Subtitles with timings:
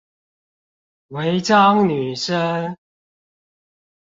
[1.11, 2.75] 違章女生